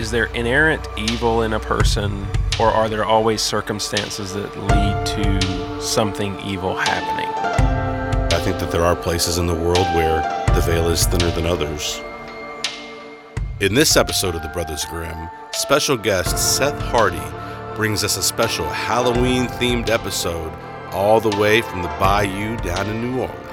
[0.00, 2.26] is there inherent evil in a person,
[2.58, 7.28] or are there always circumstances that lead to something evil happening?
[8.32, 10.22] I think that there are places in the world where
[10.54, 12.00] the veil is thinner than others.
[13.60, 17.20] In this episode of The Brothers Grimm, special guest Seth Hardy
[17.76, 20.50] brings us a special Halloween themed episode
[20.92, 23.49] all the way from the bayou down in New Orleans.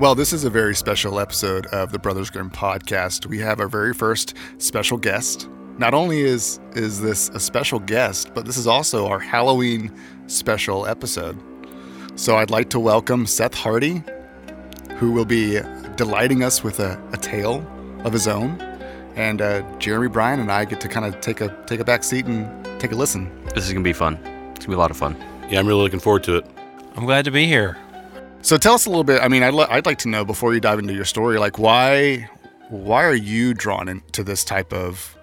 [0.00, 3.26] Well, this is a very special episode of the Brothers Grimm podcast.
[3.26, 5.46] We have our very first special guest.
[5.76, 9.94] Not only is is this a special guest, but this is also our Halloween
[10.26, 11.38] special episode.
[12.16, 14.02] So I'd like to welcome Seth Hardy,
[14.96, 15.60] who will be
[15.96, 17.62] delighting us with a, a tale
[18.02, 18.58] of his own.
[19.16, 22.04] And uh, Jeremy Brian and I get to kind of take a take a back
[22.04, 22.48] seat and
[22.80, 23.30] take a listen.
[23.54, 24.14] This is gonna be fun.
[24.54, 25.14] It's gonna be a lot of fun.
[25.50, 26.46] Yeah, I'm really looking forward to it.
[26.96, 27.76] I'm glad to be here.
[28.42, 29.22] So tell us a little bit.
[29.22, 31.58] I mean, I'd, li- I'd like to know before you dive into your story, like
[31.58, 32.28] why
[32.68, 35.16] why are you drawn into this type of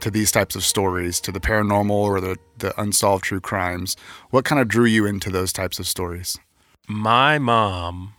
[0.00, 3.96] to these types of stories, to the paranormal or the the unsolved true crimes?
[4.30, 6.38] What kind of drew you into those types of stories?
[6.88, 8.14] My mom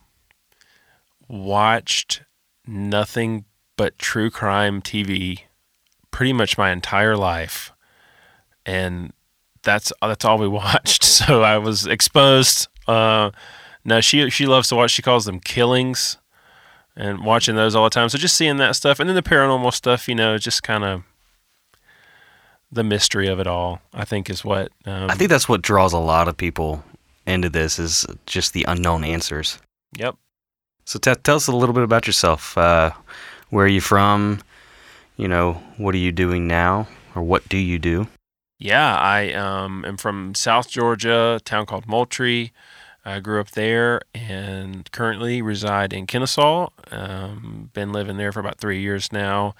[1.28, 2.22] watched
[2.66, 3.44] nothing
[3.76, 5.40] but true crime TV
[6.10, 7.72] pretty much my entire life.
[8.64, 9.12] And
[9.62, 11.02] that's that's all we watched.
[11.02, 13.30] So I was exposed uh
[13.84, 14.90] no, she she loves to watch.
[14.90, 16.18] She calls them killings,
[16.96, 18.08] and watching those all the time.
[18.08, 21.02] So just seeing that stuff, and then the paranormal stuff, you know, just kind of
[22.70, 23.80] the mystery of it all.
[23.92, 26.84] I think is what um, I think that's what draws a lot of people
[27.26, 29.58] into this is just the unknown answers.
[29.96, 30.16] Yep.
[30.84, 32.56] So t- tell us a little bit about yourself.
[32.58, 32.90] Uh,
[33.50, 34.40] where are you from?
[35.16, 38.08] You know, what are you doing now, or what do you do?
[38.58, 42.52] Yeah, I um, am from South Georgia, a town called Moultrie.
[43.04, 46.68] I grew up there and currently reside in Kennesaw.
[46.90, 49.54] Um, been living there for about three years now.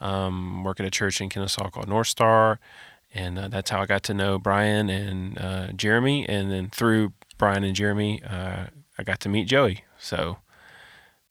[0.00, 2.58] Um, work at a church in Kennesaw called North Star,
[3.14, 6.26] and uh, that's how I got to know Brian and uh, Jeremy.
[6.28, 8.66] And then through Brian and Jeremy, uh,
[8.98, 9.84] I got to meet Joey.
[9.98, 10.38] So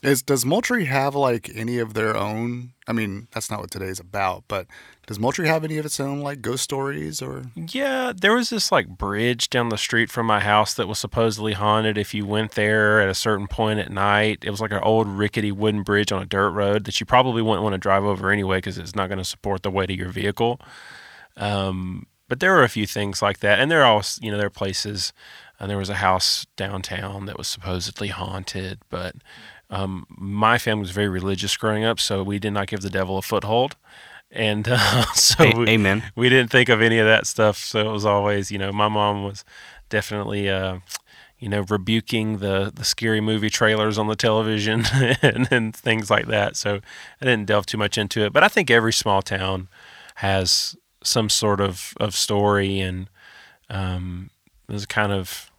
[0.05, 2.73] Is does Moultrie have like any of their own?
[2.87, 4.67] I mean, that's not what today's about, but
[5.07, 7.43] does Moultrie have any of its own like ghost stories or?
[7.55, 11.53] Yeah, there was this like bridge down the street from my house that was supposedly
[11.53, 14.39] haunted if you went there at a certain point at night.
[14.43, 17.41] It was like an old rickety wooden bridge on a dirt road that you probably
[17.41, 19.97] wouldn't want to drive over anyway because it's not going to support the weight of
[19.97, 20.59] your vehicle.
[21.37, 24.37] Um, but there were a few things like that, and there are also, you know,
[24.37, 25.13] there are places.
[25.57, 29.15] And there was a house downtown that was supposedly haunted, but
[29.69, 33.17] um, my family was very religious growing up, so we did not give the devil
[33.17, 33.75] a foothold
[34.31, 36.03] and uh, so A- we, amen.
[36.15, 37.57] we didn't think of any of that stuff.
[37.57, 39.43] So it was always, you know, my mom was
[39.89, 40.79] definitely, uh,
[41.39, 44.83] you know, rebuking the the scary movie trailers on the television
[45.21, 46.55] and, and things like that.
[46.55, 46.79] So
[47.21, 48.33] I didn't delve too much into it.
[48.33, 49.67] But I think every small town
[50.15, 53.09] has some sort of of story, and
[53.69, 54.29] um,
[54.67, 55.51] there's kind of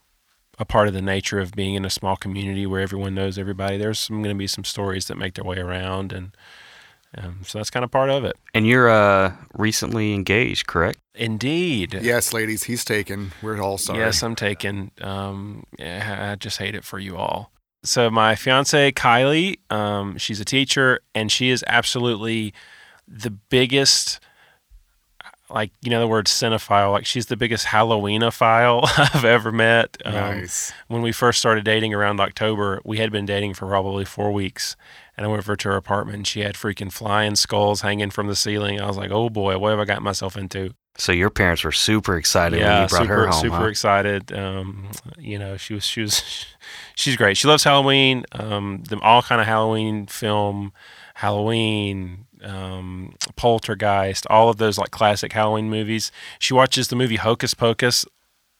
[0.58, 3.76] a part of the nature of being in a small community where everyone knows everybody.
[3.76, 6.36] There's going to be some stories that make their way around, and
[7.16, 8.36] um, so that's kind of part of it.
[8.54, 10.98] And you're uh, recently engaged, correct?
[11.14, 11.98] Indeed.
[12.02, 13.32] Yes, ladies, he's taken.
[13.42, 14.00] We're all sorry.
[14.00, 14.90] Yes, I'm taken.
[15.00, 17.50] Um, yeah, I just hate it for you all.
[17.82, 22.52] So my fiance Kylie, um, she's a teacher, and she is absolutely
[23.06, 24.20] the biggest.
[25.48, 26.92] Like you know the word cinephile.
[26.92, 29.96] Like she's the biggest Halloweenophile I've ever met.
[30.04, 30.72] Um, nice.
[30.88, 34.76] when we first started dating around October, we had been dating for probably four weeks.
[35.16, 38.26] And I went over to her apartment and she had freaking flying skulls hanging from
[38.26, 38.80] the ceiling.
[38.80, 40.74] I was like, oh boy, what have I got myself into?
[40.98, 43.40] So your parents were super excited when you brought super, her home.
[43.40, 43.64] super huh?
[43.66, 44.32] excited.
[44.32, 46.46] Um, you know, she was, she was,
[46.94, 47.36] she's great.
[47.36, 48.24] She loves Halloween.
[48.32, 50.72] Um, the all kind of Halloween film,
[51.14, 56.12] Halloween, um, Poltergeist, all of those like classic Halloween movies.
[56.38, 58.04] She watches the movie Hocus Pocus,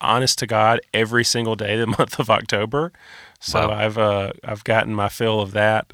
[0.01, 2.93] honest to God, every single day the month of October.
[3.41, 3.75] So Wow.
[3.75, 5.93] I've uh, I've gotten my fill of that.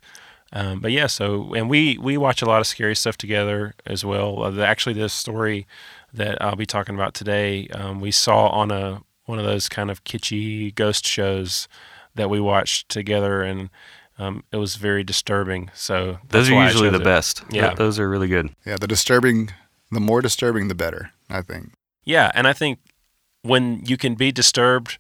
[0.55, 4.05] Um, but yeah, so and we we watch a lot of scary stuff together as
[4.05, 4.43] well.
[4.43, 5.67] Uh, the, actually, this story
[6.13, 9.91] that I'll be talking about today, um, we saw on a one of those kind
[9.91, 11.69] of kitschy ghost shows
[12.15, 13.71] that we watched together, and
[14.19, 15.71] um, it was very disturbing.
[15.75, 17.05] So Those are why I usually the it.
[17.05, 17.43] best.
[17.51, 17.69] Yeah.
[17.69, 18.51] Th- those are really good.
[18.65, 19.51] Yeah, the disturbing,
[19.91, 21.11] the more disturbing, the better.
[21.31, 21.73] I think.
[22.05, 22.79] Yeah, and I think
[23.43, 24.99] when you can be disturbed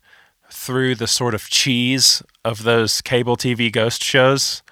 [0.50, 4.62] through the sort of cheese of those cable TV ghost shows,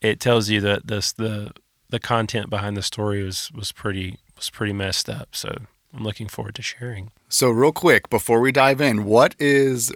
[0.00, 1.52] it tells you that this the
[1.90, 5.28] the content behind the story was was pretty was pretty messed up.
[5.36, 5.56] So
[5.94, 7.10] I'm looking forward to sharing.
[7.28, 9.92] So, real quick before we dive in, what is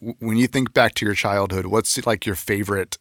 [0.00, 2.98] when you think back to your childhood, what's like your favorite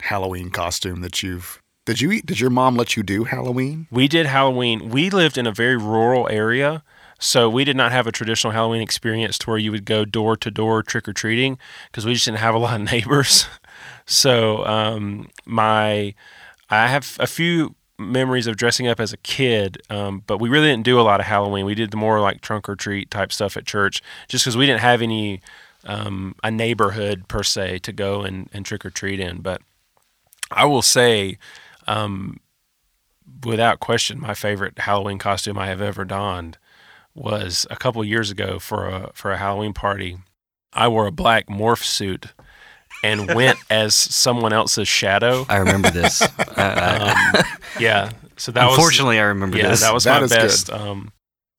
[0.00, 2.26] Halloween costume that you've did you eat?
[2.26, 3.86] Did your mom let you do Halloween?
[3.92, 4.88] We did Halloween.
[4.88, 6.82] We lived in a very rural area,
[7.20, 10.36] so we did not have a traditional Halloween experience to where you would go door
[10.36, 13.46] to door trick or treating because we just didn't have a lot of neighbors.
[14.04, 16.12] so um, my,
[16.68, 20.66] I have a few memories of dressing up as a kid, um, but we really
[20.66, 21.64] didn't do a lot of Halloween.
[21.66, 24.66] We did the more like trunk or treat type stuff at church, just because we
[24.66, 25.40] didn't have any
[25.84, 29.40] um, a neighborhood per se to go and, and trick or treat in.
[29.40, 29.62] But
[30.50, 31.38] I will say,
[31.86, 32.40] um,
[33.44, 36.58] without question, my favorite Halloween costume I have ever donned
[37.14, 40.18] was a couple years ago for a for a Halloween party.
[40.72, 42.26] I wore a black morph suit
[43.02, 45.46] and went as someone else's shadow.
[45.48, 46.22] I remember this.
[46.22, 47.44] I, I, Um,
[47.80, 49.80] yeah, so that was unfortunately, I remember yeah, this.
[49.80, 50.70] that was That my best.
[50.70, 51.12] Um,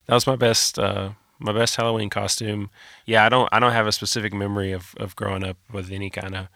[0.06, 0.78] that was my best.
[0.78, 2.70] Uh, my best Halloween costume.
[3.06, 3.48] Yeah, I don't.
[3.52, 6.48] I don't have a specific memory of, of growing up with any kind of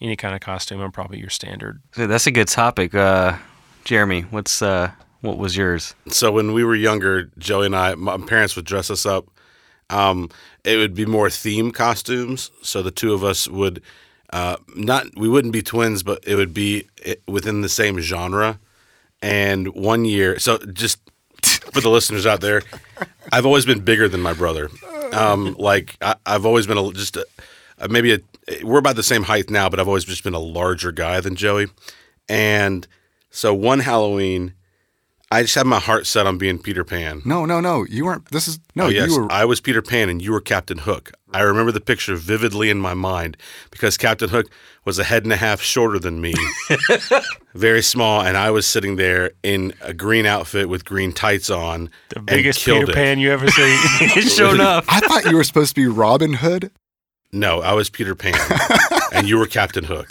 [0.00, 0.80] any kind of costume.
[0.80, 1.80] I'm probably your standard.
[1.92, 2.94] So that's a good topic.
[2.94, 3.36] Uh,
[3.84, 5.94] Jeremy, what's uh, what was yours?
[6.08, 9.26] So when we were younger, Joey and I, my parents would dress us up.
[9.90, 10.30] Um,
[10.64, 12.50] it would be more theme costumes.
[12.62, 13.82] So the two of us would
[14.32, 16.88] uh, not, we wouldn't be twins, but it would be
[17.26, 18.58] within the same genre.
[19.20, 20.98] And one year, so just
[21.42, 22.62] for the listeners out there,
[23.32, 24.70] I've always been bigger than my brother.
[25.12, 27.26] Um, like I, I've always been a, just a,
[27.78, 28.18] a, maybe a,
[28.62, 31.36] we're about the same height now, but I've always just been a larger guy than
[31.36, 31.68] Joey.
[32.28, 32.86] And
[33.30, 34.54] so one Halloween,
[35.30, 37.22] I just had my heart set on being Peter Pan.
[37.24, 37.84] No, no, no.
[37.84, 38.30] You weren't.
[38.30, 38.86] This is no.
[38.86, 39.32] oh, yes, you were.
[39.32, 41.12] I was Peter Pan and you were Captain Hook.
[41.32, 43.36] I remember the picture vividly in my mind
[43.70, 44.50] because Captain Hook
[44.84, 46.34] was a head and a half shorter than me,
[47.54, 51.90] very small, and I was sitting there in a green outfit with green tights on.
[52.08, 52.94] The biggest Peter it.
[52.94, 53.78] Pan you ever seen.
[54.16, 54.84] It's shown up.
[54.88, 56.72] I thought you were supposed to be Robin Hood.
[57.32, 58.34] No, I was Peter Pan,
[59.12, 60.08] and you were Captain Hook,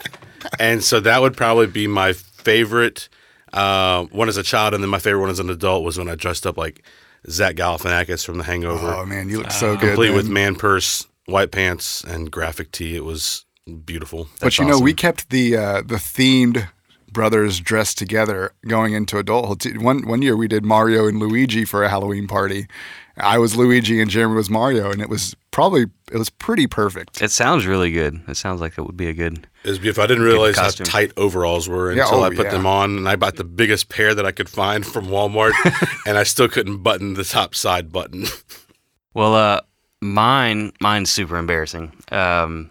[0.60, 3.10] and so that would probably be my favorite
[3.54, 6.08] uh, one as a child, and then my favorite one as an adult was when
[6.08, 6.84] I dressed up like
[7.30, 8.94] Zach Galifianakis from The Hangover.
[8.94, 9.88] Oh man, you look so good.
[9.88, 10.34] complete with man.
[10.34, 12.96] man purse, white pants, and graphic tee.
[12.96, 13.46] It was
[13.86, 14.26] beautiful.
[14.36, 16.70] But That's you know, we kept the uh, the themed
[17.10, 19.78] brothers dressed together going into adulthood.
[19.78, 22.68] One one year we did Mario and Luigi for a Halloween party.
[23.18, 27.22] I was Luigi and Jeremy was Mario, and it was probably it was pretty perfect.
[27.22, 28.22] It sounds really good.
[28.28, 29.46] It sounds like it would be a good.
[29.64, 30.04] It was beautiful.
[30.04, 32.52] I didn't realize how tight overalls were Yeah, until oh, I put yeah.
[32.52, 35.52] them on, and I bought the biggest pair that I could find from Walmart,
[36.06, 38.26] and I still couldn't button the top side button.
[39.16, 39.62] Well, uh,
[40.02, 41.92] mine, mine's super embarrassing.
[42.12, 42.70] Um,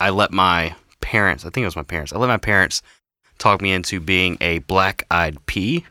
[0.00, 1.44] I let my parents.
[1.44, 2.12] I think it was my parents.
[2.12, 2.82] I let my parents
[3.38, 5.84] talk me into being a black-eyed pea.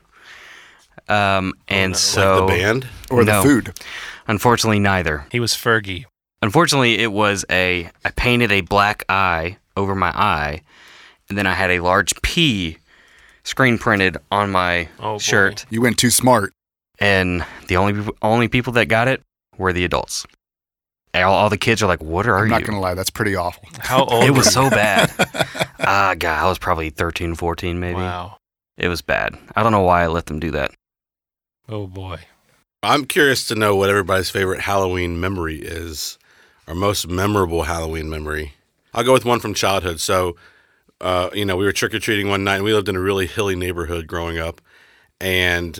[1.09, 1.97] Um, and no.
[1.97, 2.87] so like the band.
[3.09, 3.41] Or No.
[3.41, 3.73] the food.
[4.27, 5.25] unfortunately, neither.
[5.31, 6.05] he was Fergie.
[6.41, 10.61] Unfortunately, it was a I painted a black eye over my eye,
[11.29, 12.77] and then I had a large P
[13.43, 15.17] screen printed on my Oh, boy.
[15.19, 15.65] shirt.
[15.69, 16.53] You went too smart.
[16.99, 19.21] And the only only people that got it
[19.57, 20.25] were the adults.
[21.13, 23.09] And All, all the kids are like, "What are I'm you?" not gonna lie, that's
[23.11, 23.63] pretty awful.
[23.79, 24.23] How old?
[24.23, 25.11] it was so bad.
[25.85, 27.95] Ah, God, I was probably 13, 14 maybe.
[27.95, 28.37] Wow.
[28.77, 29.37] It was bad.
[29.53, 30.71] I don't know why I let them do that.
[31.67, 32.19] Oh boy.
[32.81, 36.17] I'm curious to know what everybody's favorite Halloween memory is,
[36.67, 38.53] or most memorable Halloween memory.
[38.93, 39.99] I'll go with one from childhood.
[39.99, 40.37] So,
[41.01, 43.01] uh, you know, we were trick or treating one night, and we lived in a
[43.01, 44.61] really hilly neighborhood growing up.
[45.19, 45.77] And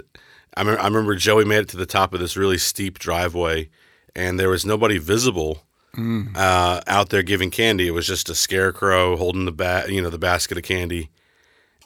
[0.58, 3.70] I, me- I remember Joey made it to the top of this really steep driveway,
[4.16, 5.64] and there was nobody visible
[5.96, 6.36] Mm.
[6.36, 7.88] uh, out there giving candy.
[7.88, 11.12] It was just a scarecrow holding the ba- you know, the basket of candy,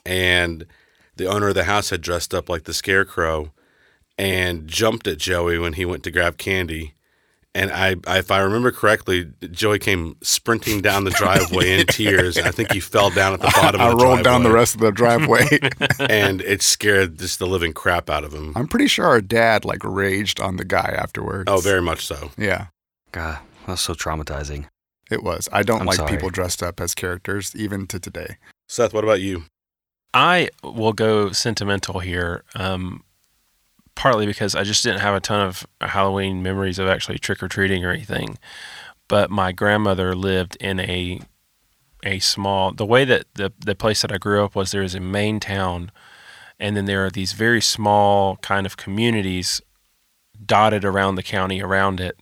[0.06, 0.64] and
[1.16, 3.52] the owner of the house had dressed up like the scarecrow
[4.16, 6.94] and jumped at Joey when he went to grab candy.
[7.58, 12.36] And I, I, if I remember correctly, Joey came sprinting down the driveway in tears.
[12.36, 13.80] And I think he fell down at the bottom.
[13.80, 15.46] I of the rolled down the rest of the driveway.
[15.98, 18.52] and it scared just the living crap out of him.
[18.54, 21.50] I'm pretty sure our dad like raged on the guy afterwards.
[21.50, 22.30] Oh, very much so.
[22.38, 22.66] Yeah,
[23.10, 24.66] God, that was so traumatizing.
[25.10, 25.48] it was.
[25.52, 26.10] I don't I'm like sorry.
[26.12, 28.36] people dressed up as characters, even to today.
[28.68, 29.44] Seth, what about you?
[30.14, 33.02] I will go sentimental here, um,
[33.98, 37.48] partly because I just didn't have a ton of Halloween memories of actually trick or
[37.48, 38.38] treating or anything.
[39.08, 41.20] But my grandmother lived in a
[42.04, 42.72] a small.
[42.72, 45.40] The way that the the place that I grew up was there is a main
[45.40, 45.90] town,
[46.60, 49.60] and then there are these very small kind of communities
[50.46, 52.20] dotted around the county around it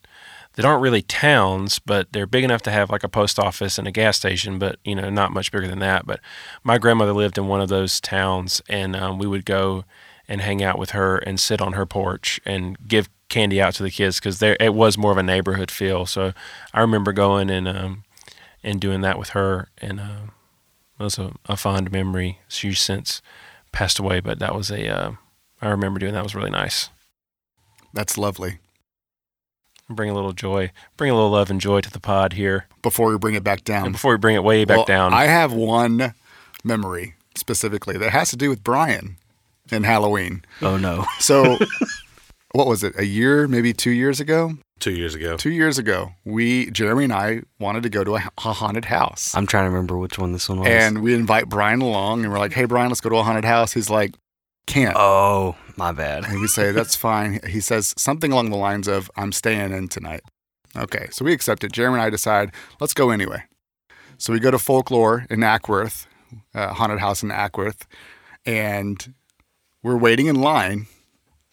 [0.54, 3.86] that aren't really towns, but they're big enough to have like a post office and
[3.86, 6.06] a gas station, but you know, not much bigger than that.
[6.06, 6.20] But
[6.64, 9.84] my grandmother lived in one of those towns, and um, we would go
[10.28, 13.82] and hang out with her and sit on her porch and give candy out to
[13.82, 16.06] the kids because there it was more of a neighborhood feel.
[16.06, 16.32] So
[16.72, 18.04] I remember going and um,
[18.66, 19.68] and doing that with her.
[19.78, 20.26] And uh,
[20.98, 22.40] it was a, a fond memory.
[22.48, 23.22] She's since
[23.72, 25.12] passed away, but that was a, uh,
[25.62, 26.22] I remember doing that.
[26.22, 26.90] Was really nice.
[27.94, 28.58] That's lovely.
[29.88, 32.66] Bring a little joy, bring a little love and joy to the pod here.
[32.82, 35.14] Before we bring it back down, And before we bring it way back Well, down,
[35.14, 36.14] I have one
[36.64, 39.16] memory specifically that has to do with Brian
[39.70, 40.44] and Halloween.
[40.62, 41.04] Oh no.
[41.18, 41.58] So,
[42.52, 42.98] what was it?
[42.98, 44.54] A year, maybe two years ago?
[44.78, 45.36] Two years ago.
[45.36, 49.34] Two years ago, we, Jeremy and I, wanted to go to a, a haunted house.
[49.34, 50.68] I'm trying to remember which one this one was.
[50.68, 53.44] And we invite Brian along, and we're like, "Hey, Brian, let's go to a haunted
[53.44, 54.14] house." He's like,
[54.66, 56.24] "Can't." oh, my bad.
[56.24, 59.88] And we say, "That's fine." He says something along the lines of, "I'm staying in
[59.88, 60.20] tonight."
[60.76, 61.72] Okay, so we accept it.
[61.72, 63.44] Jeremy and I decide, let's go anyway.
[64.18, 66.06] So we go to Folklore in Acworth,
[66.54, 67.86] uh, haunted house in Acworth,
[68.44, 69.14] and
[69.86, 70.88] we're waiting in line,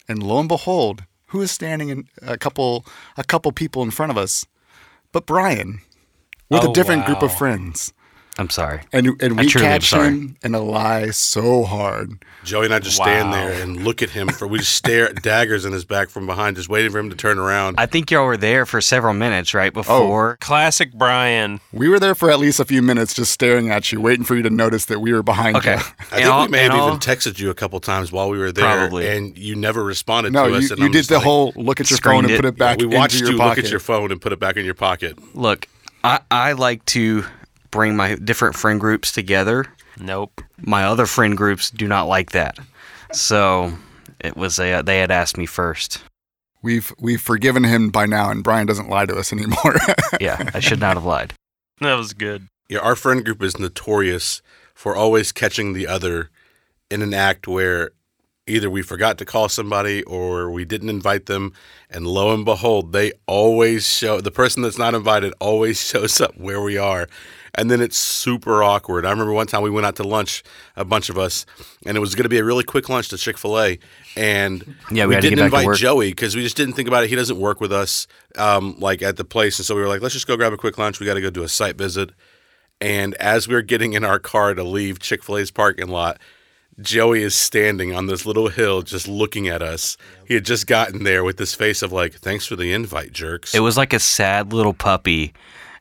[0.08, 2.84] and lo and behold, who is standing in a couple
[3.16, 4.44] a couple people in front of us,
[5.12, 5.78] but Brian,
[6.50, 7.92] with Oh, a different group of friends.
[8.38, 8.80] I'm sorry.
[8.92, 12.18] And and we truly catch him in a lie so hard.
[12.42, 15.22] Joey and I just stand there and look at him for we just stare at
[15.22, 17.76] daggers in his back from behind, just waiting for him to turn around.
[17.78, 19.80] I think y'all were there for several minutes, right oh.
[19.80, 20.32] before.
[20.32, 20.36] oh.
[20.44, 21.60] classic Brian.
[21.72, 24.34] We were there for at least a few minutes, just staring at you, waiting for
[24.34, 25.74] you to notice that we were behind Okay.
[25.76, 25.78] you.
[25.78, 28.38] I think all- we may have all- even texted you a couple times while we
[28.38, 29.08] were there, Probably.
[29.08, 30.70] and you never responded No, to you, us.
[30.70, 32.36] and you I'm did the like- whole look at your phone and it.
[32.36, 33.56] put it back we watched you pocket.
[33.56, 35.18] look at your phone and put it back in your pocket.
[35.34, 35.66] Look,
[36.02, 37.24] I, I like to
[37.74, 39.66] bring my different friend groups together.
[39.98, 40.40] Nope.
[40.60, 42.56] My other friend groups do not like that.
[43.12, 43.72] So
[44.20, 46.00] it was a, they had asked me first.
[46.62, 49.76] We've we've forgiven him by now, and Brian doesn't lie to us anymore.
[50.20, 51.34] Yeah, I should not have lied.
[51.80, 52.46] That was good.
[52.68, 54.40] Yeah, our friend group is notorious
[54.72, 56.30] for always catching the other
[56.90, 57.90] in an act where
[58.46, 61.52] either we forgot to call somebody or we didn't invite them,
[61.90, 66.36] and lo and behold, they always show the person that's not invited always shows up
[66.38, 67.08] where we are.
[67.56, 69.06] And then it's super awkward.
[69.06, 70.42] I remember one time we went out to lunch,
[70.76, 71.46] a bunch of us,
[71.86, 73.78] and it was going to be a really quick lunch to Chick Fil A,
[74.16, 75.78] and Yeah, we we didn't get back to invite.
[75.78, 77.10] Joey because we just didn't think about it.
[77.10, 78.06] He doesn't work with us,
[78.36, 80.56] um, like at the place, and so we were like, let's just go grab a
[80.56, 80.98] quick lunch.
[80.98, 82.10] We got to go do a site visit.
[82.80, 86.18] And as we were getting in our car to leave Chick fil A's parking lot,
[86.80, 89.96] Joey is standing on this little hill just looking at us.
[90.26, 93.54] He had just gotten there with this face of like, thanks for the invite, jerks.
[93.54, 95.32] It was like a sad little puppy,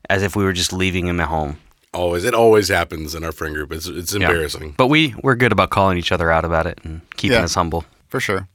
[0.10, 1.58] as if we were just leaving him at home.
[1.94, 3.72] always, it always happens in our friend group.
[3.72, 4.28] It's, it's Yeah.
[4.28, 4.74] embarrassing.
[4.78, 7.44] But we we're good about calling each other out about it and keeping Yeah.
[7.44, 7.86] us humble.
[8.10, 8.48] for sure.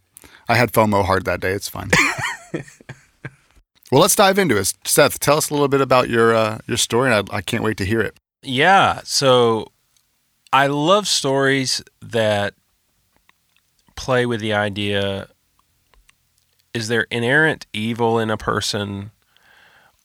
[0.49, 1.53] I had FOMO hard that day.
[1.53, 1.91] It's fine.
[3.91, 4.73] well, let's dive into it.
[4.85, 7.63] Seth, tell us a little bit about your uh, your story, and I, I can't
[7.65, 8.17] wait to hear it.
[8.43, 9.01] Yeah.
[9.05, 9.73] So
[10.53, 12.55] I love stories that
[13.97, 15.29] play with the idea
[16.75, 19.11] is there inerrant evil in a person,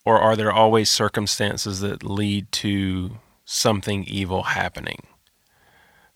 [0.05, 5.07] or are there always circumstances that lead to something evil happening?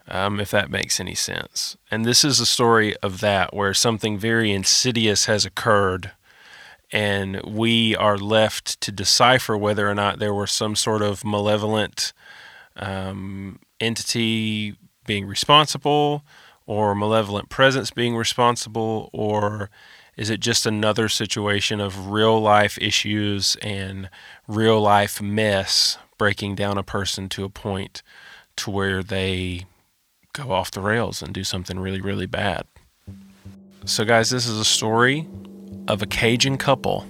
[0.09, 1.75] Um, if that makes any sense.
[1.91, 6.11] And this is a story of that where something very insidious has occurred
[6.91, 12.13] and we are left to decipher whether or not there was some sort of malevolent
[12.77, 14.75] um, entity
[15.05, 16.23] being responsible
[16.65, 19.69] or malevolent presence being responsible or
[20.17, 24.09] is it just another situation of real life issues and
[24.47, 28.01] real life mess breaking down a person to a point
[28.55, 29.65] to where they
[30.33, 32.65] go off the rails and do something really really bad
[33.85, 35.27] so guys this is a story
[35.87, 37.07] of a Cajun couple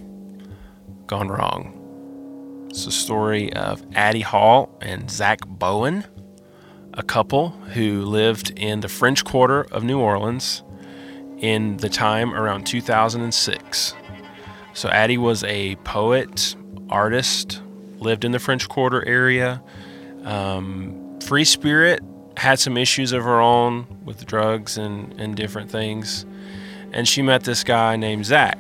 [1.07, 1.73] gone wrong.
[2.69, 6.05] It's the story of Addie Hall and Zach Bowen,
[6.93, 10.63] a couple who lived in the French Quarter of New Orleans
[11.39, 13.93] in the time around 2006.
[14.73, 16.55] So Addie was a poet,
[16.89, 17.61] artist,
[17.99, 19.61] lived in the French Quarter area.
[20.23, 22.03] Um, free spirit,
[22.37, 26.25] had some issues of her own with drugs and, and different things.
[26.93, 28.59] And she met this guy named Zach,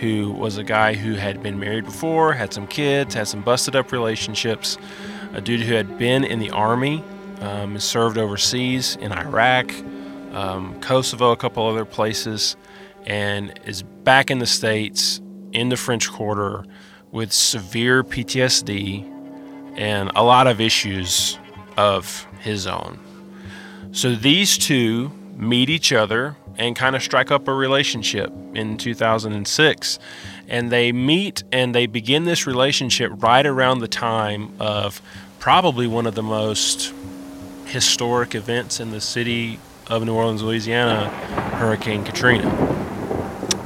[0.00, 3.74] who was a guy who had been married before, had some kids, had some busted
[3.74, 4.76] up relationships,
[5.32, 7.02] a dude who had been in the army,
[7.40, 9.72] um, served overseas in Iraq,
[10.34, 12.56] um, Kosovo, a couple other places,
[13.06, 15.20] and is back in the States
[15.52, 16.64] in the French Quarter
[17.12, 19.10] with severe PTSD
[19.76, 21.38] and a lot of issues
[21.76, 22.98] of his own.
[23.92, 29.98] So these two meet each other and kind of strike up a relationship in 2006.
[30.48, 35.00] And they meet and they begin this relationship right around the time of
[35.38, 36.92] probably one of the most
[37.66, 41.08] historic events in the city of New Orleans, Louisiana,
[41.56, 42.50] Hurricane Katrina.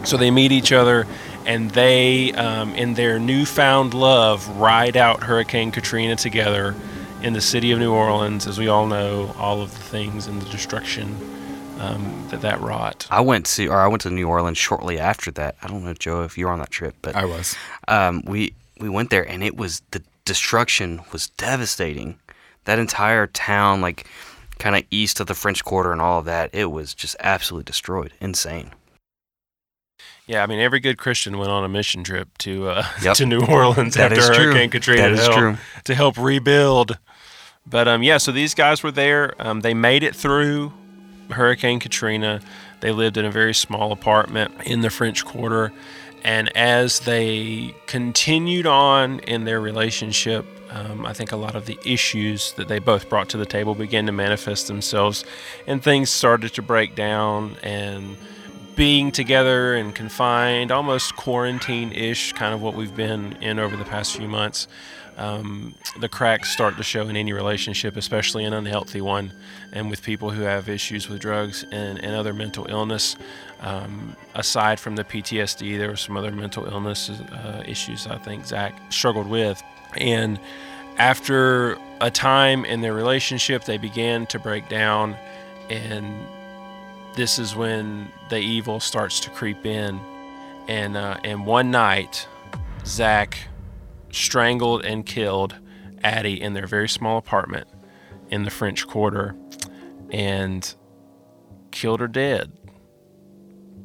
[0.04, 1.06] So they meet each other
[1.46, 6.74] and they, um, in their newfound love, ride out Hurricane Katrina together
[7.22, 8.46] in the city of New Orleans.
[8.46, 11.16] As we all know, all of the things and the destruction
[11.80, 13.06] um, that that wrought.
[13.10, 15.56] I went to, or I went to New Orleans shortly after that.
[15.62, 17.56] I don't know, Joe, if you were on that trip, but I was.
[17.88, 22.18] um, we we went there, and it was the destruction was devastating.
[22.64, 24.06] That entire town, like
[24.58, 27.64] kind of east of the French Quarter and all of that, it was just absolutely
[27.64, 28.12] destroyed.
[28.20, 28.70] Insane.
[30.26, 33.16] Yeah, I mean, every good Christian went on a mission trip to uh, Yep.
[33.16, 34.46] to New Orleans That after is true.
[34.46, 36.98] Hurricane Katrina to help, to help rebuild.
[37.66, 39.34] But um, yeah, so these guys were there.
[39.38, 40.72] Um, they made it through
[41.30, 42.40] Hurricane Katrina.
[42.80, 45.72] They lived in a very small apartment in the French Quarter,
[46.22, 51.78] and as they continued on in their relationship, um, I think a lot of the
[51.84, 55.24] issues that they both brought to the table began to manifest themselves,
[55.66, 58.16] and things started to break down and
[58.76, 63.84] being together and confined, almost quarantine ish, kind of what we've been in over the
[63.84, 64.68] past few months.
[65.18, 69.32] Um, the cracks start to show in any relationship, especially an unhealthy one,
[69.72, 73.16] and with people who have issues with drugs and, and other mental illness.
[73.60, 78.46] Um, aside from the PTSD, there were some other mental illness uh, issues I think
[78.46, 79.60] Zach struggled with.
[79.96, 80.38] And
[80.98, 85.16] after a time in their relationship, they began to break down,
[85.68, 86.26] and
[87.16, 89.98] this is when the evil starts to creep in.
[90.68, 92.28] And uh, and one night,
[92.84, 93.38] Zach
[94.10, 95.56] strangled and killed
[96.02, 97.68] Addie in their very small apartment
[98.30, 99.34] in the French Quarter,
[100.10, 100.74] and
[101.70, 102.52] killed her dead.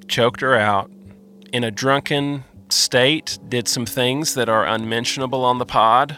[0.07, 0.91] Choked her out
[1.51, 3.39] in a drunken state.
[3.47, 6.17] Did some things that are unmentionable on the pod,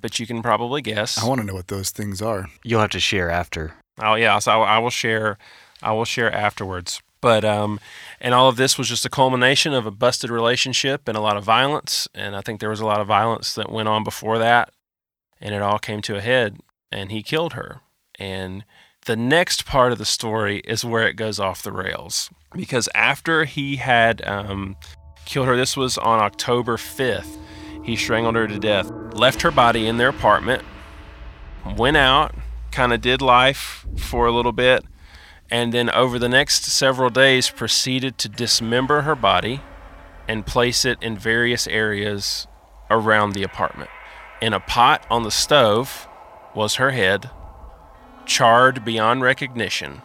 [0.00, 1.16] but you can probably guess.
[1.22, 2.46] I want to know what those things are.
[2.62, 3.74] You'll have to share after.
[4.00, 5.38] Oh yeah, so I, I will share.
[5.82, 7.00] I will share afterwards.
[7.20, 7.78] But um,
[8.22, 11.36] and all of this was just a culmination of a busted relationship and a lot
[11.36, 12.06] of violence.
[12.14, 14.70] And I think there was a lot of violence that went on before that,
[15.40, 16.60] and it all came to a head.
[16.92, 17.80] And he killed her.
[18.20, 18.64] And
[19.06, 23.44] the next part of the story is where it goes off the rails because after
[23.44, 24.76] he had um,
[25.24, 27.38] killed her, this was on October fifth.
[27.82, 30.62] He strangled her to death, left her body in their apartment,
[31.76, 32.36] went out,
[32.70, 34.84] kind of did life for a little bit,
[35.52, 39.60] and then over the next several days proceeded to dismember her body
[40.26, 42.46] and place it in various areas
[42.90, 43.90] around the apartment.
[44.40, 46.08] In a pot on the stove
[46.54, 47.30] was her head,
[48.24, 50.00] charred beyond recognition.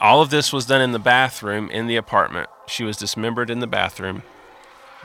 [0.00, 2.48] All of this was done in the bathroom in the apartment.
[2.66, 4.24] She was dismembered in the bathroom.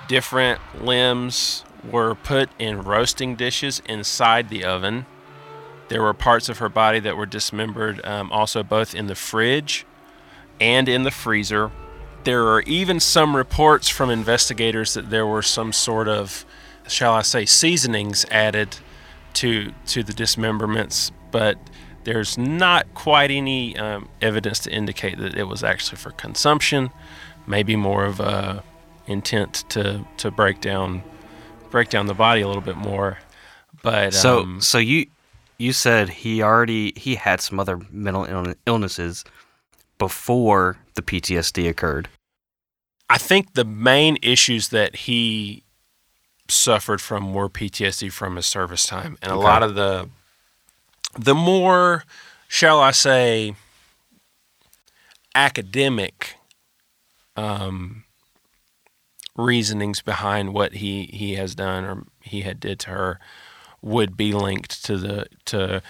[0.08, 5.06] Different limbs were put in roasting dishes inside the oven.
[5.90, 9.86] There were parts of her body that were dismembered um, also both in the fridge
[10.62, 11.72] and in the freezer.
[12.24, 16.46] There are even some reports from investigators that there were some sort of,
[16.88, 18.78] shall I say, seasonings added
[19.36, 21.58] to to the dismemberments, but
[22.04, 26.92] there's not quite any um, evidence to indicate that it was actually for consumption.
[27.48, 28.64] Maybe more of a
[29.08, 31.04] intent to to break down
[31.72, 33.18] break down the body a little bit more.
[33.82, 35.08] But So um, so you
[35.60, 39.24] you said he already he had some other mental illne- illnesses
[40.00, 42.08] before the PTSD occurred.
[43.10, 45.64] I think the main issues that he
[46.48, 50.10] suffered from were PTSD from his service time, and a lot of the
[51.18, 52.06] the more,
[52.48, 53.56] shall I say,
[55.36, 56.36] academic
[57.36, 58.04] um,
[59.36, 63.20] reasonings behind what he he has done or he had did to her
[63.82, 65.82] would be linked to the to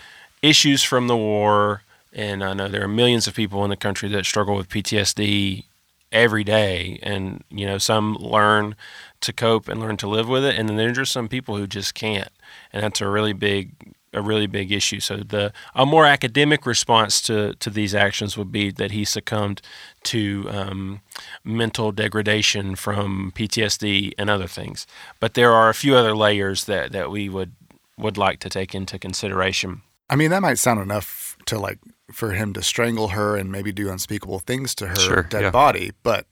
[0.42, 1.84] issues from the war.
[2.14, 5.66] And I know there are millions of people in the country that struggle with PTSD
[6.12, 8.76] every day, and you know some learn
[9.22, 11.68] to cope and learn to live with it, and then there's just some people who
[11.68, 12.32] just can't,
[12.74, 13.72] and that's a really big
[14.14, 15.00] a really big issue.
[15.00, 19.62] So the a more academic response to to these actions would be that he succumbed
[20.06, 21.02] to um,
[21.44, 24.88] mental degradation from PTSD and other things.
[25.20, 27.54] But there are a few other layers that that we would
[28.00, 29.82] would like to take into consideration.
[30.10, 31.80] I mean, that might sound enough to like
[32.12, 35.52] for him to strangle her and maybe do unspeakable things to her Sure, dead yeah.
[35.52, 36.26] body, but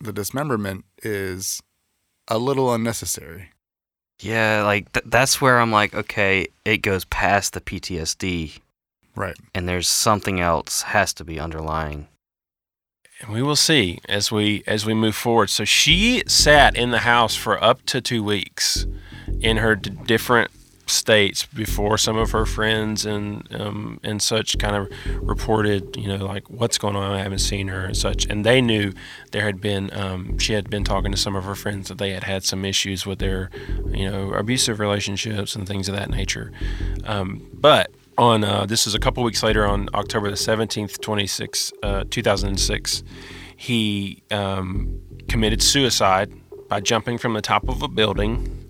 [0.00, 1.62] the dismemberment is
[2.26, 3.50] a little unnecessary.
[4.20, 8.58] Yeah, like th- that's where I'm like, okay, it goes past the PTSD,
[9.14, 9.36] Right.
[9.54, 12.08] and there's something else has to be underlying.
[13.20, 15.48] And we will see as we as we move forward.
[15.50, 18.84] So she sat in the house for up to two weeks
[19.40, 20.50] in her d- different
[20.86, 24.90] states before some of her friends and um, and such kind of
[25.20, 27.12] reported, you know, like what's going on.
[27.12, 28.92] I haven't seen her and such, and they knew
[29.30, 32.10] there had been um, she had been talking to some of her friends that they
[32.10, 33.50] had had some issues with their,
[33.90, 36.52] you know, abusive relationships and things of that nature.
[37.04, 41.26] Um, but on uh, this is a couple weeks later on October the seventeenth, twenty
[41.26, 43.02] six, uh, two thousand and six,
[43.56, 46.32] he um, committed suicide
[46.68, 48.61] by jumping from the top of a building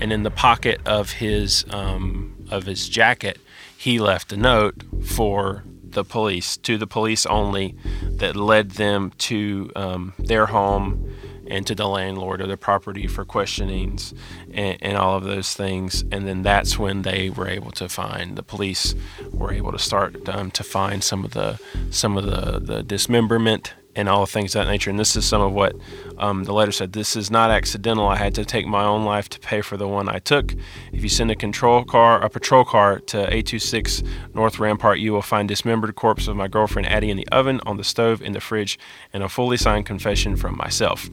[0.00, 3.38] and in the pocket of his um, of his jacket,
[3.76, 9.70] he left a note for the police to the police only that led them to
[9.76, 11.12] um, their home
[11.46, 14.14] and to the landlord of the property for questionings
[14.54, 16.02] and, and, all of those things.
[16.12, 18.94] And then that's when they were able to find the police
[19.32, 21.58] were able to start um, to find some of the
[21.90, 24.90] some of the, the dismemberment and all things of that nature.
[24.90, 25.76] And this is some of what
[26.18, 26.92] um, the letter said.
[26.92, 28.08] This is not accidental.
[28.08, 30.54] I had to take my own life to pay for the one I took.
[30.92, 34.02] If you send a control car, a patrol car to 826
[34.34, 37.76] North Rampart, you will find dismembered corpse of my girlfriend Addie in the oven, on
[37.76, 38.78] the stove, in the fridge,
[39.12, 41.08] and a fully signed confession from myself.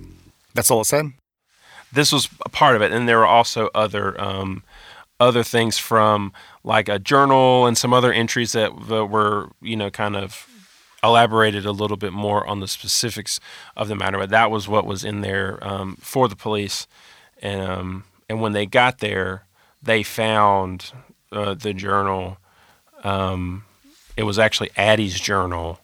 [0.53, 1.11] That's all it said.
[1.91, 4.19] This was a part of it, and there were also other.
[4.19, 4.63] Um,
[5.19, 6.31] other things from
[6.63, 10.47] like a journal and some other entries that, that were, you know, kind of
[11.03, 13.39] elaborated a little bit more on the specifics
[13.75, 16.87] of the matter, but that was what was in there um, for the police.
[17.41, 19.45] And um, and when they got there,
[19.81, 20.91] they found
[21.31, 22.37] uh, the journal.
[23.03, 23.63] Um,
[24.15, 25.79] it was actually Addie's journal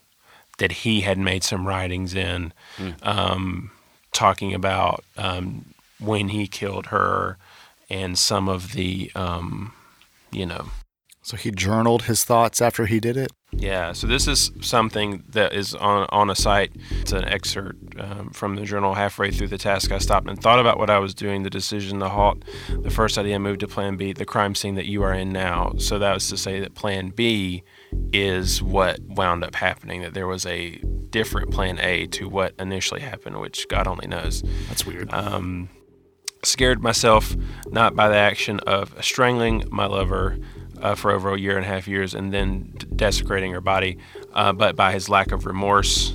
[0.58, 3.70] that he had made some writings in, mm.
[4.12, 5.66] talking about um,
[6.00, 7.38] when he killed her
[7.90, 9.74] and some of the, um,
[10.32, 10.70] you know.
[11.24, 13.32] So he journaled his thoughts after he did it.
[13.54, 16.76] Yeah, so this is something that is on on a site.
[16.92, 18.94] It's an excerpt um, from the journal.
[18.94, 21.44] Halfway through the task, I stopped and thought about what I was doing.
[21.44, 24.86] The decision to halt the first idea, moved to Plan B, the crime scene that
[24.86, 25.74] you are in now.
[25.78, 27.64] So that was to say that Plan B
[28.12, 30.02] is what wound up happening.
[30.02, 34.44] That there was a different Plan A to what initially happened, which God only knows.
[34.68, 35.14] That's weird.
[35.14, 35.70] Um,
[36.44, 37.36] scared myself
[37.68, 40.38] not by the action of strangling my lover
[40.84, 43.98] uh, for over a year and a half years and then desecrating her body,
[44.34, 46.14] uh, but by his lack of remorse.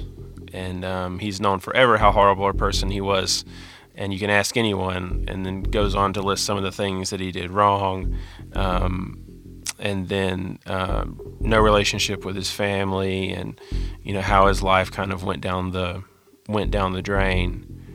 [0.53, 3.45] And um, he's known forever how horrible a person he was.
[3.95, 7.11] And you can ask anyone, and then goes on to list some of the things
[7.11, 8.17] that he did wrong.
[8.53, 11.05] Um, and then uh,
[11.41, 13.61] no relationship with his family, and
[14.03, 16.05] you know how his life kind of went down the
[16.49, 17.88] went down the drain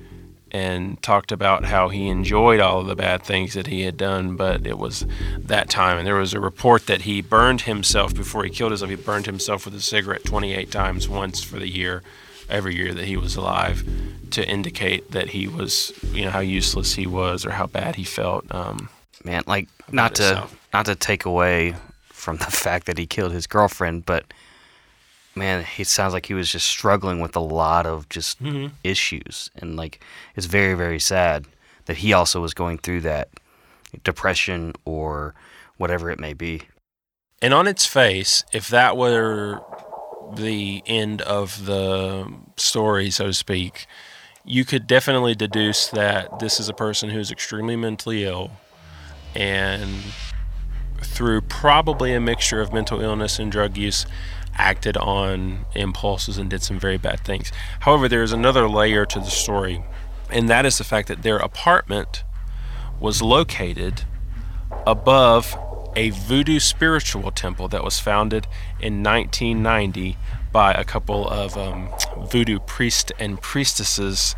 [0.53, 4.35] and talked about how he enjoyed all of the bad things that he had done,
[4.35, 5.05] but it was
[5.37, 5.97] that time.
[5.97, 8.89] And there was a report that he burned himself before he killed himself.
[8.91, 12.03] He burned himself with a cigarette 28 times once for the year,
[12.49, 13.83] every year that he was alive,
[14.31, 18.03] to indicate that he was, you know, how useless he was or how bad he
[18.03, 18.45] felt.
[18.53, 18.89] Um,
[19.23, 21.75] Man, like not to not to take away
[22.09, 24.25] from the fact that he killed his girlfriend, but
[25.35, 28.73] man, he sounds like he was just struggling with a lot of just mm-hmm.
[28.83, 30.03] issues, and like
[30.35, 31.45] it's very very sad
[31.85, 33.29] that he also was going through that
[34.03, 35.33] depression or
[35.77, 36.61] whatever it may be.
[37.41, 39.61] And on its face, if that were
[40.35, 43.85] the end of the story, so to speak,
[44.45, 48.51] you could definitely deduce that this is a person who's extremely mentally ill
[49.35, 50.03] and
[51.01, 54.05] through probably a mixture of mental illness and drug use
[54.55, 57.51] acted on impulses and did some very bad things.
[57.81, 59.83] However, there is another layer to the story,
[60.29, 62.23] and that is the fact that their apartment
[62.99, 64.03] was located
[64.85, 65.57] above
[65.95, 68.47] a voodoo spiritual temple that was founded
[68.79, 70.17] in 1990
[70.51, 71.89] by a couple of um,
[72.29, 74.35] voodoo priests and priestesses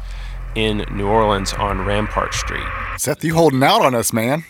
[0.56, 2.66] in New Orleans on Rampart Street.
[2.98, 4.46] Seth, you holding out on us, man.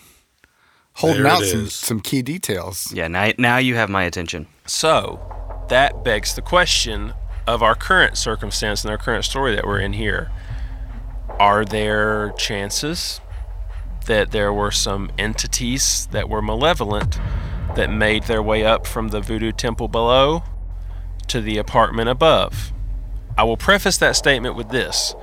[0.93, 2.91] Holding there out some, some key details.
[2.93, 4.47] Yeah, now, now you have my attention.
[4.65, 5.19] So,
[5.69, 7.13] that begs the question
[7.47, 10.31] of our current circumstance and our current story that we're in here.
[11.39, 13.19] Are there chances
[14.05, 17.19] that there were some entities that were malevolent
[17.75, 20.43] that made their way up from the voodoo temple below
[21.27, 22.71] to the apartment above?
[23.37, 25.13] I will preface that statement with this.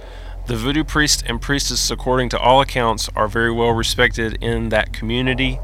[0.46, 4.92] The voodoo priest and priestess, according to all accounts, are very well respected in that
[4.92, 5.60] community,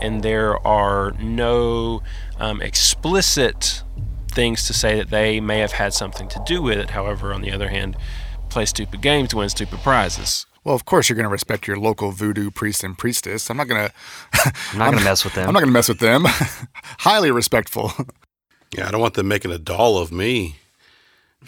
[0.00, 2.02] and there are no
[2.38, 3.82] um, explicit
[4.30, 6.90] things to say that they may have had something to do with it.
[6.90, 7.96] However, on the other hand,
[8.48, 10.46] play stupid games to win stupid prizes.
[10.64, 13.48] Well, of course, you're going to respect your local voodoo priest and priestess.
[13.50, 13.94] I'm not going to.
[14.72, 15.48] I'm not going to mess with them.
[15.48, 16.24] I'm not going to mess with them.
[16.98, 17.92] Highly respectful.
[18.76, 20.56] Yeah, I don't want them making a doll of me.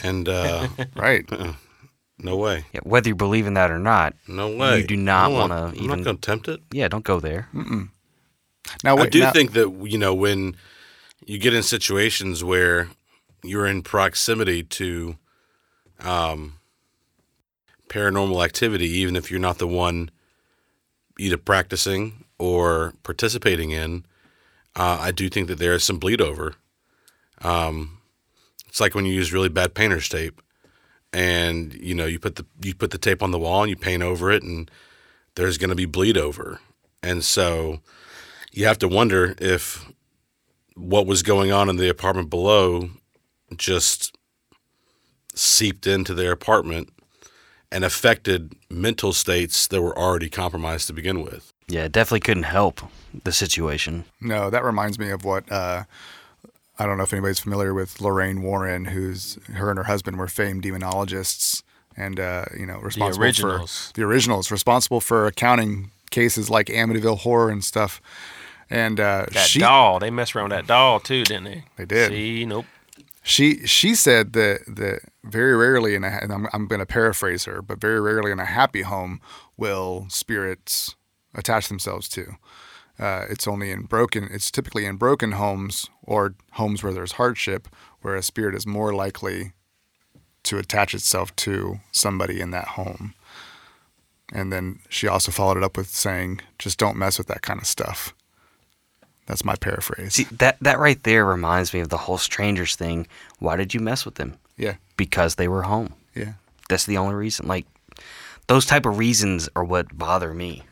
[0.02, 1.52] And uh, right, uh-uh.
[2.18, 2.64] no way.
[2.72, 4.78] Yeah, whether you believe in that or not, no way.
[4.80, 5.78] You do not want to.
[5.78, 6.60] I'm not going to tempt it.
[6.72, 7.48] Yeah, don't go there.
[7.54, 7.90] Mm-mm.
[8.82, 10.56] Now, I do now- think that you know when
[11.26, 12.88] you get in situations where
[13.42, 15.16] you're in proximity to
[16.00, 16.58] um,
[17.88, 20.10] paranormal activity, even if you're not the one
[21.18, 24.04] either practicing or participating in,
[24.74, 26.54] uh, I do think that there is some bleed over.
[27.42, 27.98] Um,
[28.68, 30.40] it's like when you use really bad painter's tape,
[31.12, 33.76] and you know you put the you put the tape on the wall and you
[33.76, 34.70] paint over it, and
[35.34, 36.58] there's going to be bleed over,
[37.02, 37.80] and so
[38.50, 39.91] you have to wonder if
[40.76, 42.90] what was going on in the apartment below
[43.56, 44.16] just
[45.34, 46.90] seeped into their apartment
[47.70, 51.52] and affected mental states that were already compromised to begin with.
[51.68, 52.82] Yeah, it definitely couldn't help
[53.24, 54.04] the situation.
[54.20, 55.84] No, that reminds me of what uh,
[56.78, 60.28] I don't know if anybody's familiar with Lorraine Warren, who's her and her husband were
[60.28, 61.62] famed demonologists,
[61.96, 63.86] and uh, you know responsible originals.
[63.88, 68.02] for the originals, responsible for accounting cases like Amityville Horror and stuff.
[68.72, 71.64] And uh, That she doll, they messed around with that doll too, didn't they?
[71.76, 72.10] They did.
[72.10, 72.64] See, nope.
[73.22, 77.44] she she said that that very rarely in a and I'm I'm going to paraphrase
[77.44, 79.20] her, but very rarely in a happy home
[79.58, 80.96] will spirits
[81.34, 82.36] attach themselves to.
[82.98, 84.28] Uh, it's only in broken.
[84.30, 87.68] It's typically in broken homes or homes where there's hardship,
[88.00, 89.52] where a spirit is more likely
[90.44, 93.14] to attach itself to somebody in that home.
[94.32, 97.60] And then she also followed it up with saying, "Just don't mess with that kind
[97.60, 98.14] of stuff."
[99.26, 100.14] That's my paraphrase.
[100.14, 103.06] See, that that right there reminds me of the whole strangers thing.
[103.38, 104.34] Why did you mess with them?
[104.56, 105.94] yeah, Because they were home.
[106.14, 106.32] yeah.
[106.68, 107.46] That's the only reason.
[107.48, 107.66] Like
[108.46, 110.62] those type of reasons are what bother me.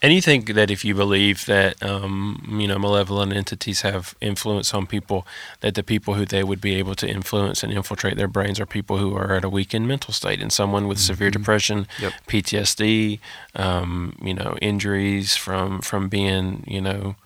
[0.00, 4.72] And you think that if you believe that, um, you know, malevolent entities have influence
[4.72, 5.26] on people,
[5.60, 8.66] that the people who they would be able to influence and infiltrate their brains are
[8.66, 12.12] people who are at a weakened mental state, and someone with severe depression, Yep.
[12.28, 13.18] PTSD,
[13.56, 17.16] um, you know, injuries from from being, you know,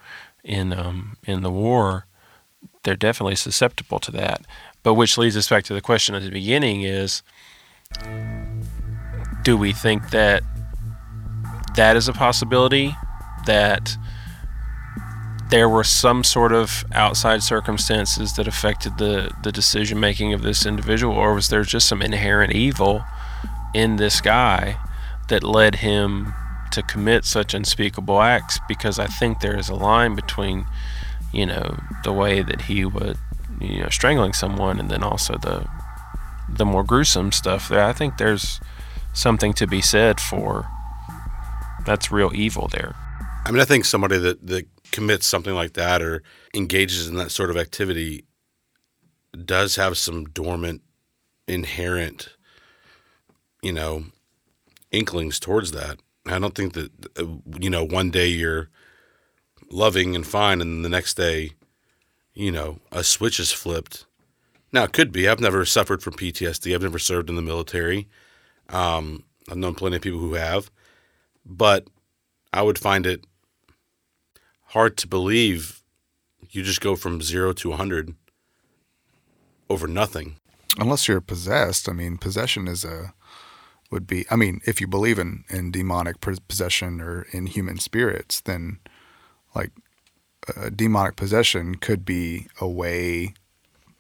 [0.45, 2.07] in um, in the war,
[2.83, 4.45] they're definitely susceptible to that.
[4.83, 7.23] But which leads us back to the question at the beginning: is
[9.43, 10.43] do we think that
[11.77, 12.95] that is a possibility
[13.47, 13.97] that
[15.51, 20.65] there were some sort of outside circumstances that affected the, the decision making of this
[20.65, 23.05] individual, or was there just some inherent evil
[23.75, 24.79] in this guy
[25.29, 26.33] that led him
[26.73, 28.59] to commit such unspeakable acts?
[28.69, 30.67] Because I think there is a line between,
[31.33, 33.19] you know, the way that he would,
[33.61, 35.67] you know, strangling someone, and then also the
[36.49, 37.69] the more gruesome stuff.
[37.69, 38.61] There, I think there's
[39.13, 40.69] something to be said for
[41.85, 42.95] that's real evil there.
[43.45, 46.23] I mean, I think somebody that, that commits something like that or
[46.55, 48.25] engages in that sort of activity
[49.45, 50.83] does have some dormant,
[51.49, 52.37] inherent,
[53.63, 54.05] you know,
[54.91, 55.99] inklings towards that.
[56.27, 57.25] I don't think that, uh,
[57.59, 58.69] you know, one day you're
[59.71, 61.53] loving and fine and the next day,
[62.35, 64.07] you know, a switch is flipped.
[64.73, 65.29] Now, it could be.
[65.29, 66.75] I've never suffered from PTSD.
[66.75, 68.09] I've never served in the military.
[68.69, 70.71] Um, I've known plenty of people who have.
[71.45, 71.89] But
[72.53, 73.25] I would find it
[74.67, 75.83] hard to believe
[76.51, 78.15] you just go from zero to a 100
[79.69, 80.37] over nothing.
[80.79, 83.13] unless you're possessed i mean possession is a
[83.93, 88.41] would be i mean if you believe in in demonic possession or in human spirits
[88.41, 88.79] then
[89.55, 89.71] like
[90.57, 93.33] uh, demonic possession could be a way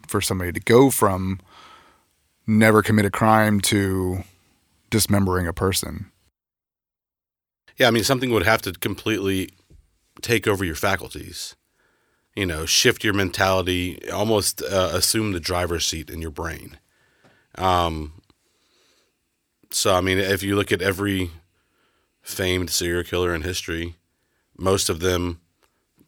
[0.07, 1.39] for somebody to go from
[2.47, 4.25] never commit a crime to
[4.91, 6.11] dismembering a person
[7.77, 9.51] Yeah, I mean, something would have to completely
[10.21, 11.57] take over your faculties,
[12.35, 16.79] you know, shift your mentality, almost uh, assume the driver's seat in your brain.
[17.57, 18.22] Um,
[19.73, 21.31] so, I mean, if you look at every
[22.23, 23.97] famed serial killer in history,
[24.57, 25.41] most of them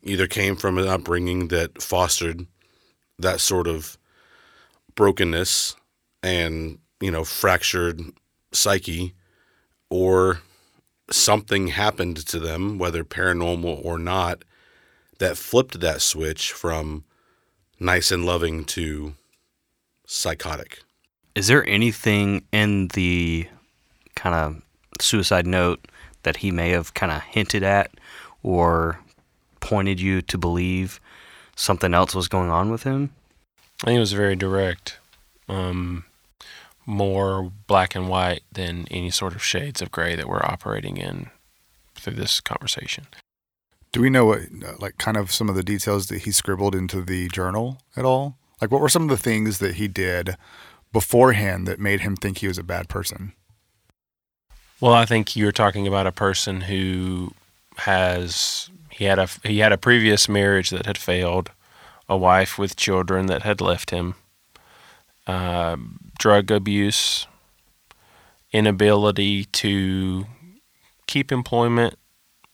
[0.03, 2.47] either came from an upbringing that fostered
[3.19, 3.97] that sort of
[4.95, 5.77] brokenness
[6.23, 8.01] and, you know, fractured
[8.53, 9.15] psyche,
[9.91, 10.41] or
[11.11, 14.45] something happened to them, whether paranormal or not,
[15.19, 17.05] that flipped that switch from
[17.79, 19.15] nice and loving to
[20.07, 20.81] psychotic.
[21.35, 23.49] Is there anything in the
[24.15, 24.63] kind of
[25.01, 25.87] suicide note
[26.23, 27.91] that he may have kind of hinted at
[28.43, 29.01] or
[29.61, 31.01] pointed you to believe
[31.57, 33.11] something else was going on with him?
[33.83, 34.99] I think it was very direct,
[35.49, 36.05] um,
[36.87, 41.31] more black and white than any sort of shades of gray that we're operating in
[41.97, 43.07] through this conversation.
[43.93, 46.75] do we know what uh, like kind of some of the details that he scribbled
[46.75, 50.37] into the journal at all like what were some of the things that he did
[50.95, 53.35] beforehand that made him think he was a bad person
[54.81, 57.33] Well, I think you're talking about a person who
[57.77, 61.51] has He had a he had a previous marriage that had failed,
[62.09, 64.15] a wife with children that had left him,
[65.27, 65.77] uh,
[66.19, 67.27] drug abuse,
[68.53, 70.27] inability to
[71.07, 71.99] keep employment,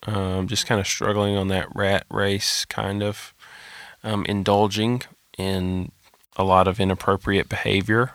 [0.06, 3.34] um, just kind of struggling on that rat race, kind of
[4.02, 5.02] um, indulging
[5.36, 5.92] in
[6.36, 8.12] a lot of inappropriate behavior.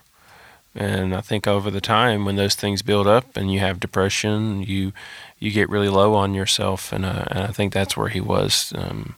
[0.75, 4.61] And I think over the time, when those things build up and you have depression,
[4.61, 4.91] you
[5.39, 8.73] you get really low on yourself, and, uh, and I think that's where he was.
[8.75, 9.15] Um,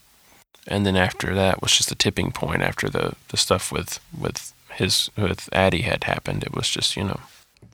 [0.68, 2.62] and then after that was just the tipping point.
[2.62, 7.04] After the, the stuff with with his with Addie had happened, it was just you
[7.04, 7.22] know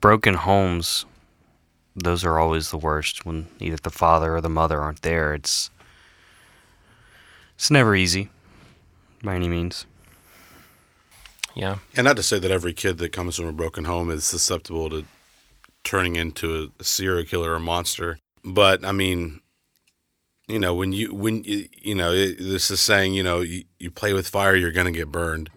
[0.00, 1.04] broken homes.
[1.96, 5.34] Those are always the worst when either the father or the mother aren't there.
[5.34, 5.70] It's
[7.56, 8.30] it's never easy
[9.22, 9.86] by any means.
[11.54, 11.78] Yeah.
[11.96, 14.90] And not to say that every kid that comes from a broken home is susceptible
[14.90, 15.04] to
[15.84, 18.18] turning into a serial killer or a monster.
[18.42, 19.40] But I mean,
[20.48, 23.64] you know, when you when you, you know, it, this is saying, you know, you,
[23.78, 25.50] you play with fire, you're going to get burned.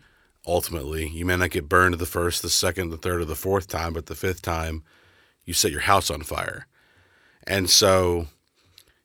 [0.45, 3.67] Ultimately, you may not get burned the first, the second, the third, or the fourth
[3.67, 4.83] time, but the fifth time,
[5.43, 6.67] you set your house on fire.
[7.45, 8.27] And so,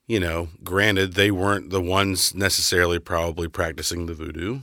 [0.06, 4.60] you know, granted, they weren't the ones necessarily probably practicing the voodoo.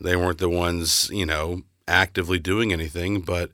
[0.00, 3.50] They weren't the ones, you know, actively doing anything, but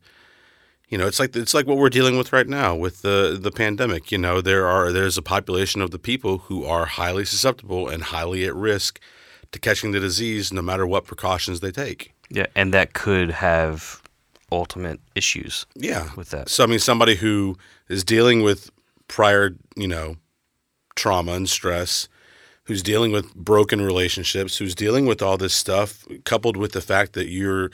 [0.89, 3.53] you know, it's like it's like what we're dealing with right now with the the
[3.53, 4.11] pandemic.
[4.11, 8.03] You know, there are there's a population of the people who are highly susceptible and
[8.03, 9.01] highly at risk
[9.53, 12.13] to catching the disease, no matter what precautions they take.
[12.29, 14.03] Yeah, and that could have
[14.51, 15.65] ultimate issues.
[15.77, 16.49] Yeah, with that.
[16.49, 17.57] So I mean, somebody who
[17.89, 18.71] is dealing with
[19.07, 20.17] prior, you know,
[20.97, 22.09] trauma and stress,
[22.71, 27.15] who's dealing with broken relationships, who's dealing with all this stuff, coupled with the fact
[27.15, 27.69] that you're,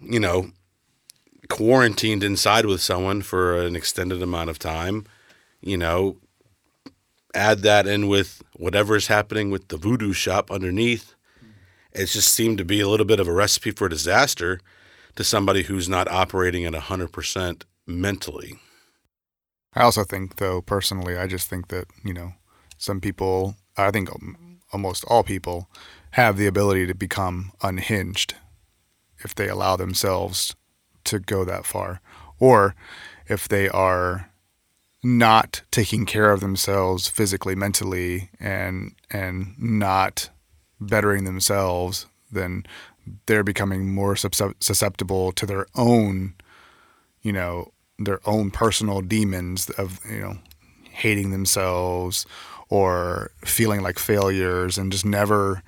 [0.00, 0.50] you know,
[1.48, 5.06] quarantined inside with someone for an extended amount of time,
[5.60, 6.16] you know,
[7.36, 11.14] add that in with whatever is happening with the voodoo shop underneath.
[11.92, 14.58] It just seemed to be a little bit of a recipe for disaster
[15.14, 18.58] to somebody who's not operating at 100% mentally.
[19.72, 22.32] I also think, though, personally, I just think that, you know,
[22.76, 25.68] some people, I think um, almost all people,
[26.12, 28.34] have the ability to become unhinged
[29.18, 30.54] if they allow themselves
[31.04, 32.00] to go that far,
[32.38, 32.74] or
[33.28, 34.30] if they are
[35.02, 40.30] not taking care of themselves physically, mentally, and and not
[40.80, 42.64] bettering themselves, then
[43.26, 46.34] they're becoming more susceptible to their own,
[47.22, 50.38] you know, their own personal demons of you know
[50.90, 52.26] hating themselves
[52.68, 55.62] or feeling like failures and just never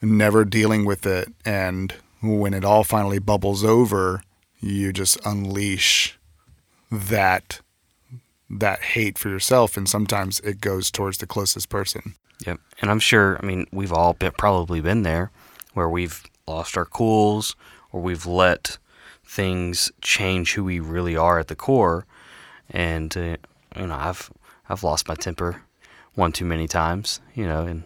[0.00, 1.28] never dealing with it.
[1.44, 4.22] And when it all finally bubbles over
[4.62, 6.18] you just unleash
[6.90, 7.60] that
[8.48, 12.14] that hate for yourself and sometimes it goes towards the closest person.
[12.46, 12.60] Yep.
[12.80, 15.30] And i'm sure i mean we've all been, probably been there
[15.74, 17.56] where we've lost our cools
[17.90, 18.78] or we've let
[19.24, 22.06] things change who we really are at the core.
[22.70, 23.36] And uh,
[23.76, 24.30] you know i've
[24.68, 25.62] i've lost my temper
[26.14, 27.84] one too many times you know and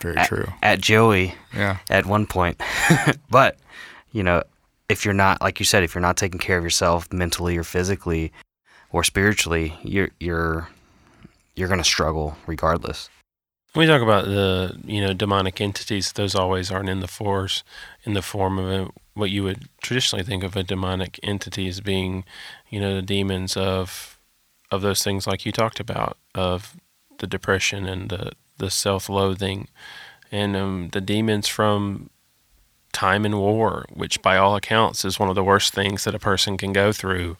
[0.00, 0.46] very at, true.
[0.62, 1.78] at joey yeah.
[1.90, 2.60] at one point.
[3.30, 3.58] But
[4.12, 4.42] you know
[4.88, 7.64] if you're not like you said if you're not taking care of yourself mentally or
[7.64, 8.32] physically
[8.92, 10.68] or spiritually you're you're
[11.54, 13.08] you're going to struggle regardless.
[13.72, 17.62] When we talk about the you know demonic entities those always aren't in the force
[18.04, 21.80] in the form of a, what you would traditionally think of a demonic entity as
[21.80, 22.24] being
[22.68, 24.18] you know the demons of
[24.70, 26.76] of those things like you talked about of
[27.18, 29.68] the depression and the the self-loathing
[30.32, 32.08] and um, the demons from
[32.92, 36.18] time in war, which by all accounts is one of the worst things that a
[36.18, 37.36] person can go through.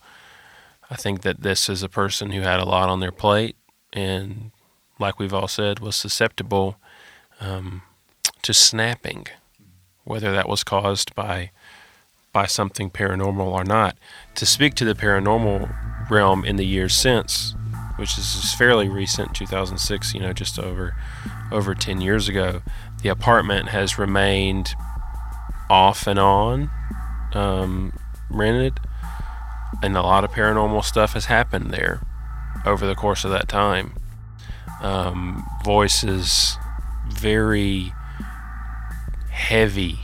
[0.90, 3.56] I think that this is a person who had a lot on their plate
[3.92, 4.50] and,
[4.98, 6.76] like we've all said, was susceptible
[7.40, 7.82] um,
[8.42, 9.26] to snapping,
[10.04, 11.50] whether that was caused by
[12.32, 13.96] by something paranormal or not.
[14.34, 17.54] To speak to the paranormal realm in the years since,
[17.96, 20.94] which is fairly recent, 2006, you know, just over
[21.50, 22.62] over 10 years ago,
[23.02, 24.74] the apartment has remained
[25.70, 26.70] off and on
[27.35, 27.92] um,
[28.30, 28.80] rented,
[29.82, 32.01] and a lot of paranormal stuff has happened there
[32.64, 33.94] over the course of that time.
[34.82, 36.59] Um, voices
[37.09, 37.92] very
[39.30, 40.01] heavy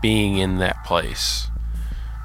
[0.00, 1.48] being in that place.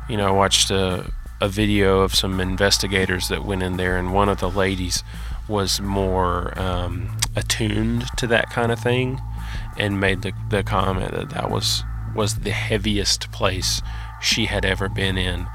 [0.10, 1.12] You know, I watched a,
[1.42, 5.04] a video of some investigators that went in there, and one of the ladies
[5.48, 9.20] was more um, attuned to that kind of thing
[9.78, 11.84] and made the, the comment that that was
[12.16, 13.82] was the heaviest place
[14.22, 15.48] she had ever been in,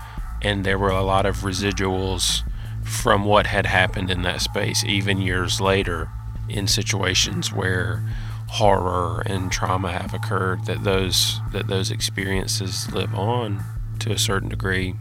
[0.42, 2.42] and there were a lot of residuals
[2.82, 6.08] from what had happened in that space, even years later.
[6.48, 8.02] in situations where
[8.48, 13.62] horror and trauma have occurred that those that those experiences live on
[14.00, 14.94] to a certain degree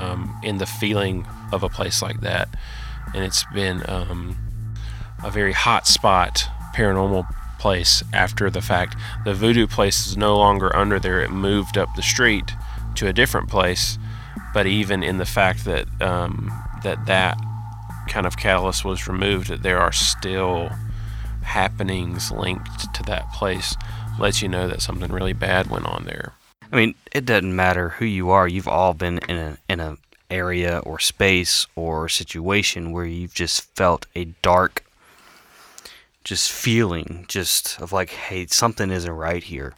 [0.00, 2.48] um, in the feeling of a place like that.
[3.14, 4.36] And it's been um,
[5.22, 6.44] a very hot spot
[6.74, 7.26] paranormal
[7.58, 8.96] place after the fact.
[9.24, 11.20] The voodoo place is no longer under there.
[11.20, 12.52] It moved up the street
[12.96, 13.98] to a different place.
[14.52, 16.50] But even in the fact that um,
[16.82, 17.38] that that
[18.08, 20.70] kind of catalyst was removed that there are still
[21.42, 23.76] happenings linked to that place
[24.18, 26.32] lets you know that something really bad went on there.
[26.72, 28.46] I mean, it doesn't matter who you are.
[28.46, 29.96] You've all been in a in a
[30.30, 34.84] area or space or situation where you've just felt a dark
[36.22, 39.74] just feeling just of like hey something isn't right here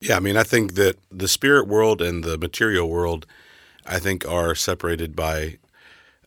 [0.00, 3.26] Yeah, I mean, I think that the spirit world and the material world,
[3.84, 5.58] I think, are separated by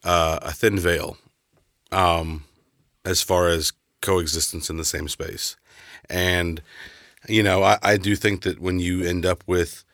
[0.04, 1.18] uh, a thin veil,
[1.92, 2.44] um,
[3.06, 5.56] as far as coexistence in the same space.
[6.10, 6.62] And
[7.28, 9.86] you know, I, I do think that when you end up with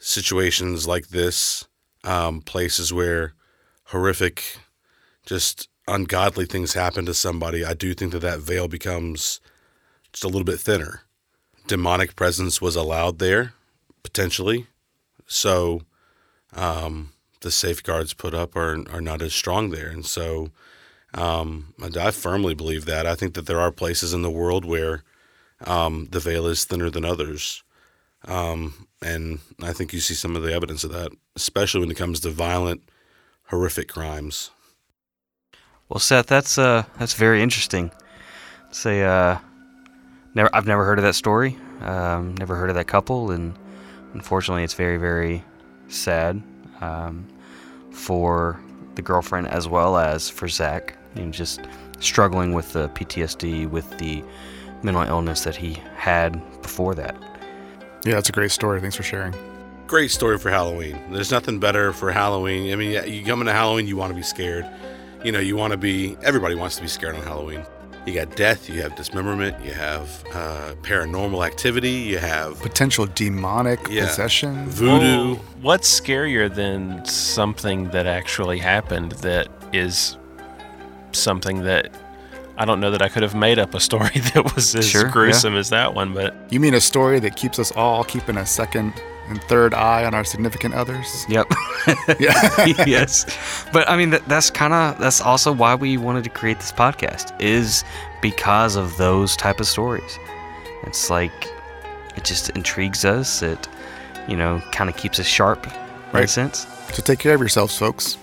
[0.00, 1.68] situations like this,
[2.02, 3.34] um, places where
[3.84, 4.58] horrific,
[5.24, 9.40] just ungodly things happen to somebody, I do think that that veil becomes
[10.12, 11.02] just a little bit thinner
[11.70, 13.54] demonic presence was allowed there,
[14.02, 14.66] potentially.
[15.28, 15.82] So
[16.52, 19.88] um, the safeguards put up are, are not as strong there.
[19.88, 20.50] And so
[21.14, 23.06] um, I, firmly believe that.
[23.06, 25.04] I think that there are places in the world where
[25.64, 27.62] um, the veil is thinner than others.
[28.26, 31.96] Um, and I think you see some of the evidence of that, especially when it
[31.96, 32.82] comes to violent,
[33.46, 34.50] horrific crimes.
[35.88, 37.90] well seth that's uh that's very interesting.
[38.70, 39.38] Say uh
[40.34, 41.56] never i've never heard of that story.
[41.80, 43.58] Um, never heard of that couple and
[44.12, 45.42] unfortunately it's very very
[45.88, 46.42] sad
[46.82, 47.26] um,
[47.90, 48.60] for
[48.96, 51.60] the girlfriend as well as for zach you know, just
[52.00, 54.22] struggling with the ptsd with the
[54.82, 57.16] mental illness that he had before that
[58.04, 58.80] Yeah, it's a great story.
[58.80, 59.34] Thanks for sharing.
[59.86, 60.98] Great story for Halloween.
[61.12, 62.72] There's nothing better for Halloween.
[62.72, 64.66] I mean, you come into Halloween, you want to be scared.
[65.24, 67.64] You know, you want to be, everybody wants to be scared on Halloween.
[68.06, 73.80] You got death, you have dismemberment, you have uh, paranormal activity, you have Potential demonic
[73.90, 74.06] Yeah.
[74.06, 74.66] possession.
[74.70, 75.34] voodoo.
[75.34, 80.16] Well, what's scarier than something that actually happened that is
[81.12, 81.92] something that
[82.60, 85.06] I don't know that I could have made up a story that was as Sure,
[85.06, 85.10] yeah.
[85.12, 88.44] gruesome as that one, but You mean a story that keeps us all keeping a
[88.44, 88.92] second
[89.28, 91.24] and third eye on our significant others?
[91.28, 91.46] Yep.
[92.86, 93.24] Yes.
[93.72, 96.70] But I mean, that, that's kind of that's also why we wanted to create this
[96.72, 97.82] podcast is
[98.20, 100.18] because of those type of stories.
[100.84, 101.32] It's like
[102.16, 103.40] it just intrigues us.
[103.42, 103.68] It
[104.28, 106.28] you know kind of keeps us sharp in a Right.
[106.28, 106.66] sense.
[106.92, 108.18] so take care of yourselves, folks.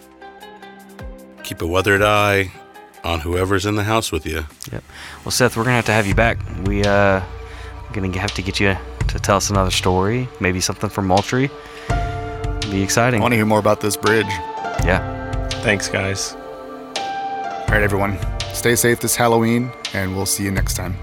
[1.44, 2.52] Keep a weathered eye
[3.08, 4.45] on whoever's in the house with you.
[4.72, 4.84] Yep.
[5.24, 6.38] Well, Seth, we're gonna have to have you back.
[6.66, 7.22] We uh
[7.93, 8.76] gonna have to get you
[9.08, 11.47] to tell us another story, maybe something from Moultrie.
[11.47, 12.76] Be exciting.
[12.76, 13.22] I exciting.
[13.22, 14.28] want to hear more about this bridge.
[14.84, 15.39] Yeah.
[15.62, 16.34] thanks, guys.
[16.36, 18.18] All right, everyone.
[18.53, 20.95] Stay safe this Halloween, and we'll see you next time.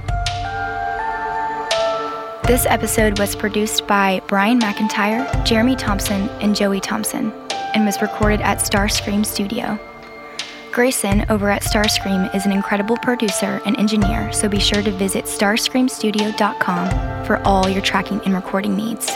[2.47, 7.33] This episode was produced by Brian McIntyre, Jeremy Thompson, and Joey Thompson,
[7.75, 9.79] and was recorded at Starscream Studio.
[10.75, 15.27] Grayson over at Starscream is an incredible producer and engineer, so be sure to visit
[15.27, 19.09] starscreamstudio.com for all your tracking and recording needs.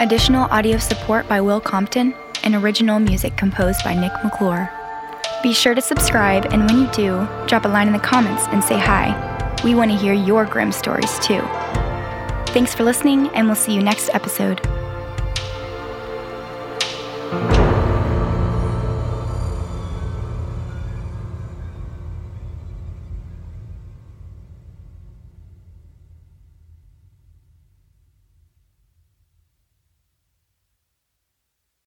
[0.00, 4.72] Additional audio support by Will Compton and original music composed by Nick McClure.
[5.42, 8.64] Be sure to subscribe, and when you do, drop a line in the comments and
[8.64, 9.12] say hi.
[9.62, 11.42] We want to hear your grim stories too.
[12.54, 14.66] Thanks for listening, and we'll see you next episode.